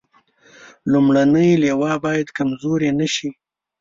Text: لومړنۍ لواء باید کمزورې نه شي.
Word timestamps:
لومړنۍ 0.91 1.49
لواء 1.63 1.97
باید 2.05 2.27
کمزورې 2.37 2.89
نه 2.99 3.07
شي. 3.13 3.29